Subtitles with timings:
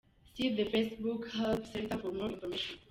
[0.33, 2.79] See the Facebook Help Center for more information.